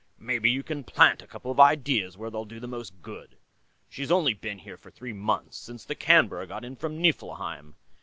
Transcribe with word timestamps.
Maybe 0.17 0.49
you 0.49 0.63
can 0.63 0.83
plant 0.83 1.21
a 1.21 1.27
couple 1.27 1.51
of 1.51 1.59
ideas 1.59 2.17
where 2.17 2.31
they'll 2.31 2.43
do 2.43 2.59
the 2.59 2.67
most 2.67 3.03
good. 3.03 3.37
She's 3.87 4.09
only 4.11 4.33
been 4.33 4.57
here 4.57 4.75
for 4.75 4.89
three 4.89 5.13
months 5.13 5.57
since 5.59 5.85
the 5.85 5.93
Canberra 5.93 6.47
got 6.47 6.65
in 6.65 6.75
from 6.75 6.99
Niflheim. 6.99 7.75